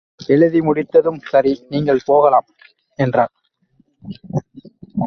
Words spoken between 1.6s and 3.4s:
நீங்கள்போகலாம் என்றார்.